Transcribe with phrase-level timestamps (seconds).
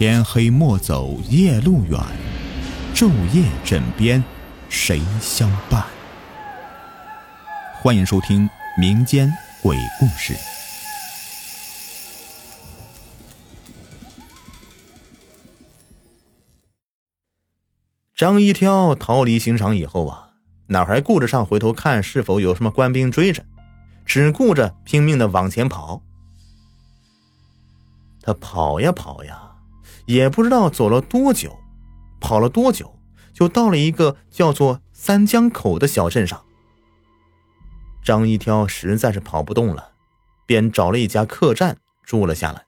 [0.00, 2.00] 天黑莫走夜路远，
[2.94, 4.24] 昼夜枕边
[4.70, 5.84] 谁相伴？
[7.82, 9.30] 欢迎收听民间
[9.62, 10.34] 鬼故事。
[18.16, 20.30] 张一挑逃离刑场以后啊，
[20.68, 23.44] 哪还顾得上回头看是否有什么官兵追着，
[24.06, 26.00] 只顾着拼命的往前跑。
[28.22, 29.48] 他跑呀跑呀。
[30.06, 31.58] 也不知道走了多久，
[32.20, 32.98] 跑了多久，
[33.32, 36.42] 就到了一个叫做三江口的小镇上。
[38.02, 39.92] 张一挑实在是跑不动了，
[40.46, 42.64] 便找了一家客栈住了下来。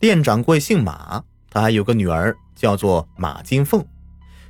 [0.00, 3.86] 店掌柜姓马，他还有个女儿叫做马金凤，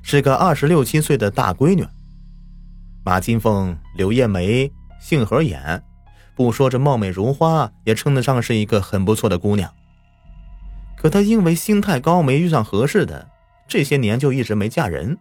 [0.02, 1.86] 是个二十六七岁的大闺女。
[3.04, 5.84] 马金凤柳叶眉，杏核眼，
[6.34, 9.70] 不说这貌美如花，也称得上是一个很不错的姑娘。
[11.02, 13.28] 可她因为心太高，没遇上合适的，
[13.66, 15.18] 这些年就一直没嫁人。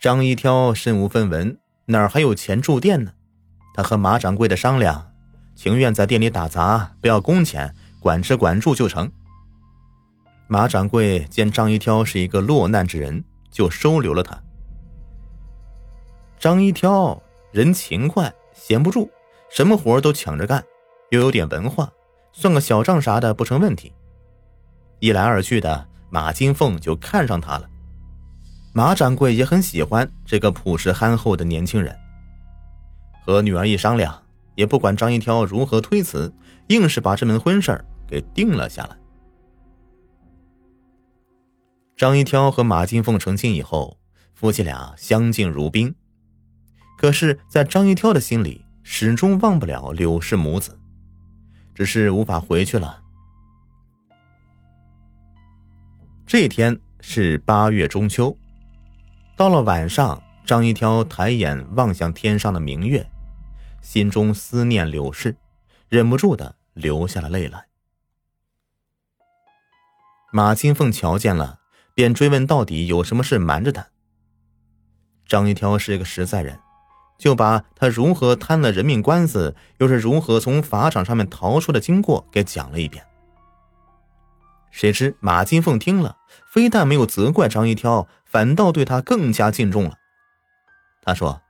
[0.00, 3.12] 张一挑身无分文，哪儿还有钱住店呢？
[3.74, 5.12] 他和马掌柜的商量，
[5.54, 9.12] 情愿在店里打杂，不要工钱，管吃管住就成。
[10.46, 14.42] 马掌柜见张一挑是一个落难之人，就收留了他。
[16.38, 19.10] 张一挑人勤快，闲不住，
[19.50, 20.64] 什么活都抢着干，
[21.10, 21.92] 又有点文化。
[22.38, 23.90] 算个小账啥的不成问题。
[25.00, 27.66] 一来二去的，马金凤就看上他了。
[28.74, 31.98] 马掌柜也很喜欢这个朴实憨厚的年轻人。
[33.24, 34.22] 和女儿一商量，
[34.54, 36.30] 也不管张一挑如何推辞，
[36.68, 38.94] 硬是把这门婚事给定了下来。
[41.96, 43.98] 张一挑和马金凤成亲以后，
[44.34, 45.94] 夫妻俩相敬如宾。
[46.98, 50.78] 可是，在张一挑的心里，始终忘不了柳氏母子。
[51.76, 53.02] 只是无法回去了。
[56.26, 58.34] 这天是八月中秋，
[59.36, 63.06] 到了晚上，张一挑抬眼望向天上的明月，
[63.82, 65.36] 心中思念柳氏，
[65.90, 67.66] 忍不住的流下了泪来。
[70.32, 71.60] 马金凤瞧见了，
[71.94, 73.86] 便追问到底有什么事瞒着他。
[75.26, 76.58] 张一挑是一个实在人。
[77.18, 83.04] 就把他如何摊了人命官司，又是如何从法场上面逃出的经过给讲了一遍。
[84.70, 86.18] 谁知马金凤听了，
[86.52, 89.96] 非但没有责怪张一挑，反倒对他更加敬重了。
[91.02, 91.40] 他说：“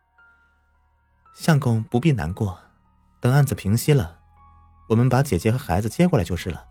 [1.35, 2.61] 相公不必难过，
[3.21, 4.19] 等案子平息了，
[4.91, 6.67] 我们把姐姐和孩子接过来就是了。”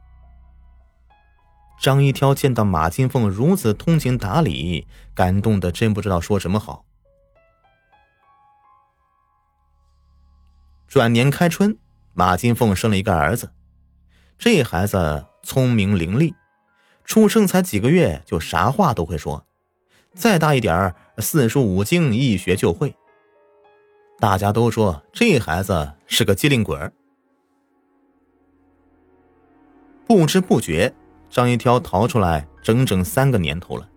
[1.77, 6.85] 张一挑见到马金凤如此通情达理，感动的真不知道说什么好。
[10.87, 11.77] 转年开春，
[12.13, 13.51] 马金凤生了一个儿子。
[14.37, 16.33] 这孩子聪明伶俐，
[17.03, 19.45] 出生才几个月就啥话都会说，
[20.13, 22.95] 再大一点四书五经一学就会。
[24.19, 26.77] 大家都说这孩子是个机灵鬼。
[30.07, 30.93] 不知不觉，
[31.29, 33.89] 张一挑逃出来整整三个年头了。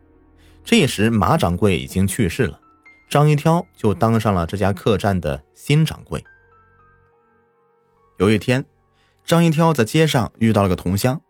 [0.64, 2.58] 这时马掌柜已经去世了，
[3.08, 6.24] 张一挑就当上了这家客栈的新掌柜。
[8.18, 8.64] 有一天，
[9.24, 11.20] 张一挑在街上遇到了个同乡，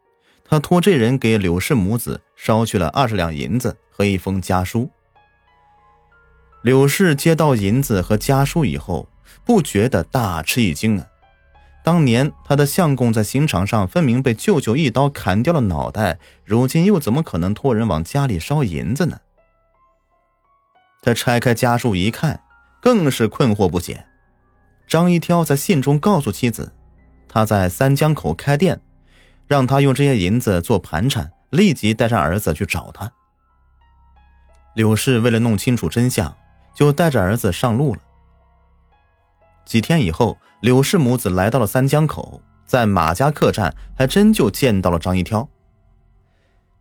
[0.42, 4.90] 他托这人给柳氏母子捎去了二十两银子和一封家书。
[6.62, 9.06] 柳氏接到银子和家书以后，
[9.44, 11.06] 不觉得大吃一惊啊！
[11.84, 19.20] 当年他的相公在刑场上分明被舅舅一刀砍掉了脑袋，如今又怎么可能托人往家里捎银子呢？
[21.02, 22.42] 他拆开家书一看，
[22.80, 24.06] 更是困惑不解。
[24.86, 26.72] 张一挑在信中告诉妻子。
[27.28, 28.80] 他在三江口开店，
[29.46, 33.12] 让他用这些银子做盘缠，立即带上儿子去找他。
[34.74, 36.36] 柳氏为了弄清楚真相，
[36.74, 38.00] 就带着儿子上路了。
[39.64, 45.48] 几天以后，柳氏母子来到了三江口，在马家客栈，还真就见到了张一挑。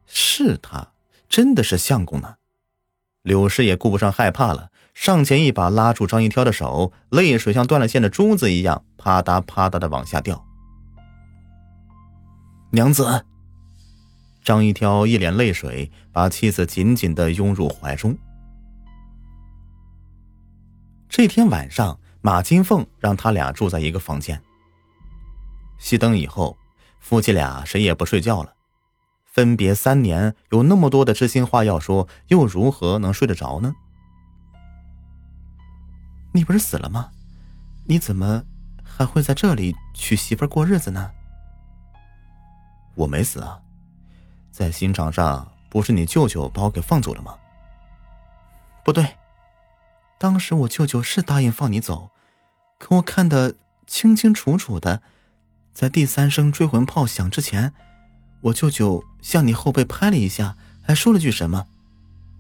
[0.05, 0.93] 是他，
[1.27, 2.35] 真的是相公呢。
[3.23, 4.69] 柳氏也顾不上害怕了。
[4.97, 10.43] 上前一把拉住张一挑的手，泪水像断了线的珠子一样啪嗒啪嗒的往下掉。
[12.71, 13.23] 娘子，
[14.43, 18.17] 张一挑一脸泪水，把妻子紧紧的拥入怀中。
[21.07, 24.41] 这天晚上，马金凤让他俩住在一个房间。
[25.79, 26.57] 熄灯以后，
[26.99, 28.51] 夫妻俩谁也不睡觉了。
[29.25, 33.75] 分别三年，有那么多的知心话要说，又如何能睡得着呢？
[36.37, 37.09] 你不是死了吗？
[37.85, 38.43] 你怎么
[38.83, 41.09] 还会在这里娶媳妇过日子呢？
[42.93, 43.59] 我没死啊，
[44.51, 47.35] 在刑场上，不是你舅舅把我给放走了吗？
[48.83, 49.17] 不对，
[50.19, 52.11] 当时我舅舅是答应放你走，
[52.77, 53.55] 可我看得
[53.87, 55.01] 清清楚楚的，
[55.73, 57.73] 在第三声追魂炮响之前，
[58.41, 61.65] 我舅舅向你后背拍了一下，还说了句什么，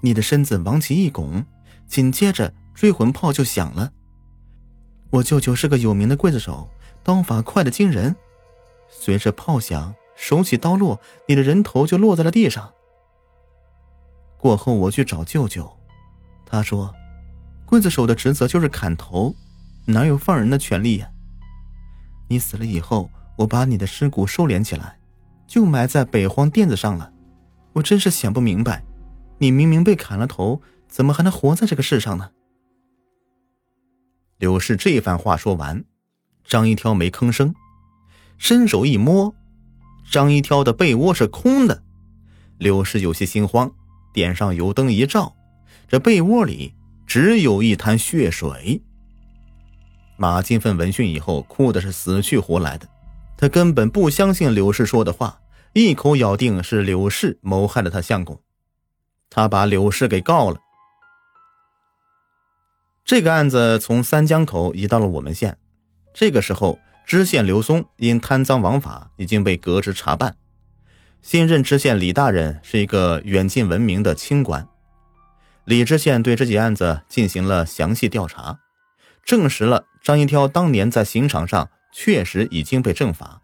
[0.01, 1.45] 你的身子往起一拱，
[1.87, 3.91] 紧接着追魂炮就响了。
[5.09, 6.69] 我舅舅是个有名的刽子手，
[7.03, 8.15] 刀法快的惊人。
[8.87, 12.71] 随着炮响，手起刀落，你的人头就落在了地上。
[14.37, 15.75] 过后我去找舅舅，
[16.45, 16.93] 他说
[17.65, 19.33] ：“刽子手的职责就是砍头，
[19.85, 21.09] 哪有放人的权利呀？”
[22.29, 24.99] 你死了以后，我把你的尸骨收敛起来，
[25.47, 27.11] 就埋在北荒垫子上了。
[27.73, 28.83] 我真是想不明白，
[29.39, 32.29] 你明明被砍了头，怎么还能活在这个世上呢？
[34.37, 35.83] 柳氏这番话说完，
[36.45, 37.53] 张一挑没吭声，
[38.37, 39.33] 伸手一摸，
[40.11, 41.83] 张一挑的被窝是空的。
[42.59, 43.71] 柳氏有些心慌，
[44.13, 45.35] 点上油灯一照，
[45.87, 46.73] 这被窝里
[47.05, 48.81] 只有一滩血水。
[50.17, 52.87] 马金凤闻讯以后，哭的是死去活来的，
[53.37, 55.39] 他根本不相信柳氏说的话，
[55.73, 58.39] 一口咬定是柳氏谋害了他相公，
[59.29, 60.59] 他把柳氏给告了。
[63.07, 65.57] 这个案子从三江口移到了我们县，
[66.13, 70.35] 这个时候，知县刘松因贪赃枉法已经被革职查办。
[71.21, 74.67] 新任知县李大人是一个远近闻名的清官。
[75.63, 78.59] 李知县对这起案子进行了详细调查，
[79.23, 83.41] 证实了张一挑当年在刑场上确实已经被正法，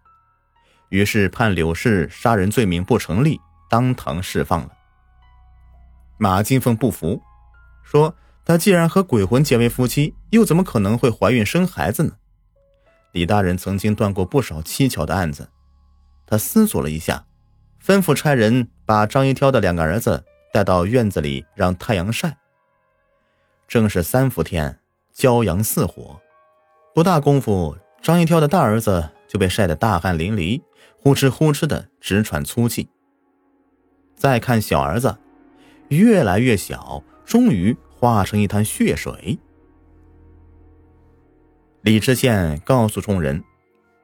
[0.89, 3.39] 于是判柳氏杀人罪名不成立，
[3.69, 4.71] 当堂释放了。
[6.17, 7.21] 马金凤不服，
[7.81, 8.13] 说。
[8.45, 12.13] 他既然和鬼魂结为夫妻，又怎么可能会怀孕生孩子呢？
[13.13, 15.49] 李大人曾经断过不少蹊跷的案子，
[16.25, 17.25] 他思索了一下，
[17.81, 22.37] 吩咐差人把张一挑的两个儿子带到院子里让太阳晒。
[23.67, 24.79] 正是三伏天，
[25.15, 26.19] 骄阳似火，
[26.93, 30.61] 不大功夫，张一挑的大儿子就被晒得大汗淋漓，
[30.97, 32.89] 呼哧呼哧的直喘粗气。
[34.15, 35.17] 再看小儿子，
[35.87, 37.77] 越来越小，终于。
[38.03, 39.39] 化成一滩血水。
[41.83, 43.41] 李知县告诉众人，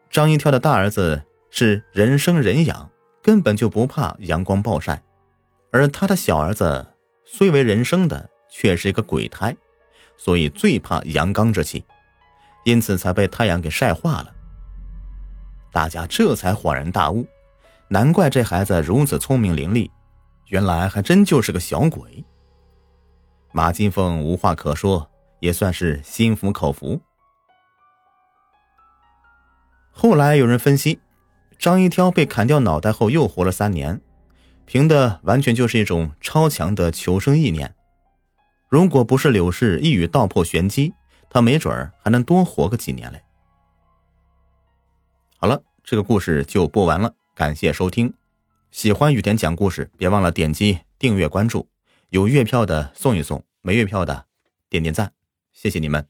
[0.09, 2.89] 张一跳的大儿子是人生人养，
[3.21, 5.01] 根本就不怕阳光暴晒；
[5.73, 6.87] 而他的小儿子
[7.25, 9.53] 虽为人生的，却是一个鬼胎，
[10.15, 11.83] 所以最怕阳刚之气，
[12.63, 14.33] 因此才被太阳给晒化了。
[15.73, 17.27] 大家这才恍然大悟，
[17.89, 19.91] 难怪这孩子如此聪明伶俐，
[20.47, 22.23] 原来还真就是个小鬼。
[23.51, 25.09] 马金凤无话可说，
[25.39, 27.01] 也算是心服口服。
[29.91, 30.99] 后来有人分析，
[31.57, 33.99] 张一挑被砍掉脑袋后又活了三年，
[34.65, 37.75] 凭的完全就是一种超强的求生意念。
[38.69, 40.93] 如果不是柳氏一语道破玄机，
[41.29, 43.21] 他没准儿还能多活个几年嘞。
[45.37, 48.13] 好了，这个故事就播完了，感谢收听。
[48.69, 51.67] 喜欢雨田讲故事，别忘了点击订阅关注。
[52.09, 54.25] 有月票的送一送，没月票的
[54.67, 55.13] 点点赞，
[55.53, 56.07] 谢谢你们。